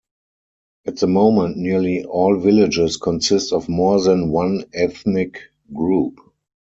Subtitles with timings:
[0.87, 5.37] At the moment nearly all villages consist of more than one ethnic
[5.71, 6.17] group.